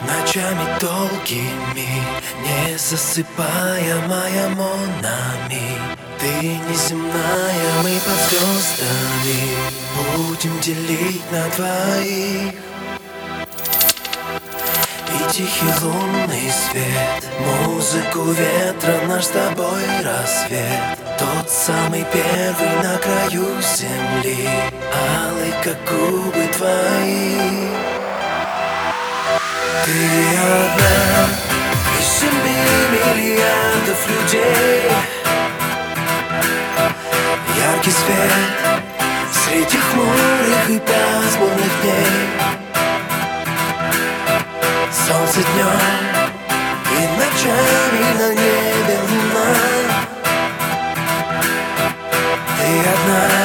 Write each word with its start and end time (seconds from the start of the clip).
Ночами 0.00 0.78
долгими, 0.80 1.88
не 2.42 2.76
засыпая 2.76 4.06
моя 4.06 4.48
монами 4.50 5.97
ты 6.20 6.26
неземная, 6.26 7.82
мы 7.84 8.00
под 8.00 8.18
звездами 8.28 9.54
Будем 10.16 10.58
делить 10.60 11.22
на 11.30 11.48
двоих. 11.50 12.54
И 15.14 15.32
тихий 15.32 15.72
лунный 15.80 16.50
свет 16.50 17.24
Музыку 17.64 18.32
ветра, 18.32 19.06
наш 19.06 19.26
с 19.26 19.28
тобой 19.28 19.84
рассвет. 20.04 20.98
Тот 21.18 21.48
самый 21.48 22.04
первый 22.12 22.82
на 22.82 22.98
краю 22.98 23.46
земли 23.62 24.48
Алый, 25.22 25.52
как 25.62 25.78
губы 25.88 26.48
твои. 26.56 27.68
Ты 29.84 30.36
одна 30.36 31.28
из 32.00 32.06
семи 32.06 32.58
миллиардов 32.90 34.08
людей 34.08 35.17
Яркий 37.74 37.90
свет 37.90 38.32
среди 39.30 39.76
хмурых 39.76 40.70
и 40.70 40.78
пасмурных 40.78 41.72
дней. 41.82 42.06
Солнце 44.90 45.40
днем 45.52 45.80
и 46.92 47.00
ночами 47.18 48.04
на 48.18 48.28
небе 48.34 48.98
луна. 49.08 49.48
Ты 52.56 52.70
одна 52.94 53.37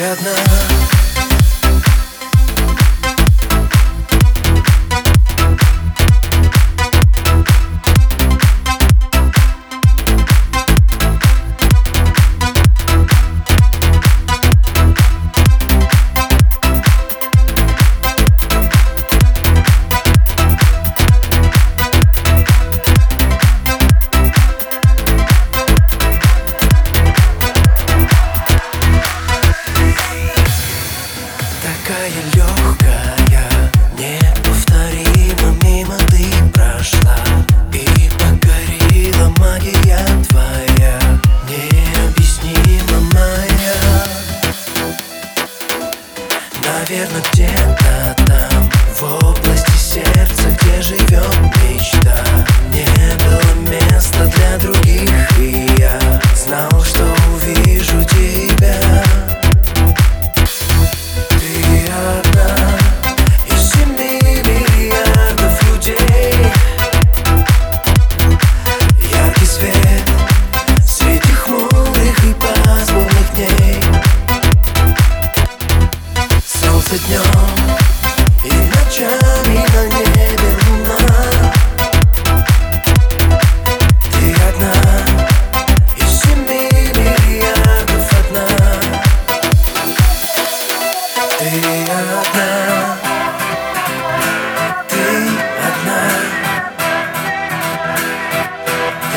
такая 0.00 0.79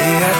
Yeah. 0.03 0.32